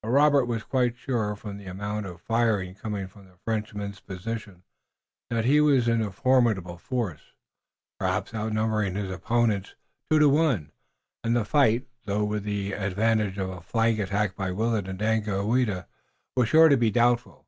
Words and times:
But 0.00 0.08
Robert 0.08 0.46
was 0.46 0.62
quite 0.64 0.96
sure 0.96 1.36
from 1.36 1.58
the 1.58 1.66
amount 1.66 2.06
of 2.06 2.22
firing 2.22 2.74
coming 2.74 3.08
from 3.08 3.26
the 3.26 3.36
Frenchman's 3.44 4.00
position 4.00 4.62
that 5.28 5.44
he 5.44 5.60
was 5.60 5.86
in 5.86 6.10
formidable 6.12 6.78
force, 6.78 7.34
perhaps 8.00 8.32
outnumbering 8.32 8.94
his 8.94 9.10
opponents 9.10 9.74
two 10.10 10.18
to 10.18 10.30
one, 10.30 10.72
and 11.22 11.36
the 11.36 11.44
fight, 11.44 11.88
though 12.06 12.24
with 12.24 12.44
the 12.44 12.72
advantage 12.72 13.36
of 13.36 13.50
a 13.50 13.60
flank 13.60 13.98
attack 13.98 14.34
by 14.34 14.50
Willet 14.50 14.88
and 14.88 14.98
Daganoweda, 14.98 15.86
was 16.38 16.48
sure 16.48 16.70
to 16.70 16.78
be 16.78 16.90
doubtful. 16.90 17.46